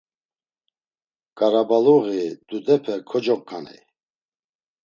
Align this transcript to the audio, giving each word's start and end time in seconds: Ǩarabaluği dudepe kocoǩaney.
Ǩarabaluği 1.37 2.25
dudepe 2.47 2.95
kocoǩaney. 3.09 3.79